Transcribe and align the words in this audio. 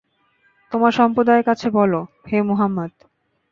তোমার 0.71 0.91
সম্প্রদায়ের 0.91 1.43
কাছে 1.43 1.67
বল, 1.69 1.93
হে 2.27 2.37
মুহাম্মদ। 2.41 2.91